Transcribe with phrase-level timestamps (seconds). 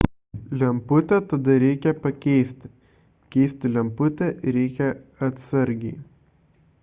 [0.59, 2.67] lemputę tada reikia pakeisti
[3.35, 4.87] keisti lemputę reikia
[5.27, 6.01] atsargiai